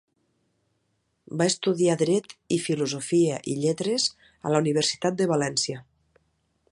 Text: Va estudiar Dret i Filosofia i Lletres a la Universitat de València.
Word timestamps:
Va 1.41 1.45
estudiar 1.51 1.97
Dret 1.99 2.33
i 2.57 2.59
Filosofia 2.63 3.37
i 3.53 3.57
Lletres 3.61 4.09
a 4.39 4.55
la 4.55 4.63
Universitat 4.65 5.21
de 5.23 5.29
València. 5.37 5.83